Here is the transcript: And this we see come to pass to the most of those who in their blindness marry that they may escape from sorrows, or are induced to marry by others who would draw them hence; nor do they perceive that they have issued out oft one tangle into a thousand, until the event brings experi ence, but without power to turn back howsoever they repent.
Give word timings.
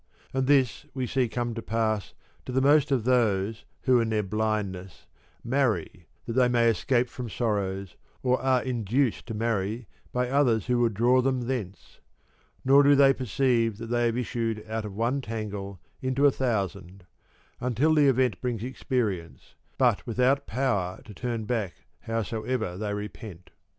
And 0.33 0.47
this 0.47 0.87
we 0.95 1.05
see 1.05 1.29
come 1.29 1.53
to 1.53 1.61
pass 1.61 2.15
to 2.45 2.51
the 2.51 2.59
most 2.59 2.89
of 2.89 3.03
those 3.03 3.65
who 3.83 3.99
in 3.99 4.09
their 4.09 4.23
blindness 4.23 5.05
marry 5.43 6.07
that 6.25 6.33
they 6.33 6.47
may 6.47 6.69
escape 6.69 7.07
from 7.07 7.29
sorrows, 7.29 7.95
or 8.23 8.41
are 8.41 8.63
induced 8.63 9.27
to 9.27 9.35
marry 9.35 9.87
by 10.11 10.27
others 10.27 10.65
who 10.65 10.79
would 10.79 10.95
draw 10.95 11.21
them 11.21 11.45
hence; 11.47 11.99
nor 12.65 12.81
do 12.81 12.95
they 12.95 13.13
perceive 13.13 13.77
that 13.77 13.91
they 13.91 14.07
have 14.07 14.17
issued 14.17 14.65
out 14.67 14.85
oft 14.87 14.95
one 14.95 15.21
tangle 15.21 15.79
into 16.01 16.25
a 16.25 16.31
thousand, 16.31 17.05
until 17.59 17.93
the 17.93 18.07
event 18.07 18.41
brings 18.41 18.63
experi 18.63 19.23
ence, 19.23 19.53
but 19.77 20.07
without 20.07 20.47
power 20.47 20.99
to 21.05 21.13
turn 21.13 21.45
back 21.45 21.75
howsoever 22.01 22.75
they 22.75 22.91
repent. 22.91 23.51